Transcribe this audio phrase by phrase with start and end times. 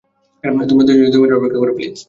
[0.43, 1.95] তোমরা দুজনই দুই মিনিট অপেক্ষা করো প্লীজ।